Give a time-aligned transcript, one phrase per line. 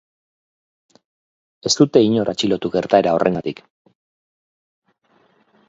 [1.69, 3.61] Ez dute inor atxilotu gertaera horrengatik.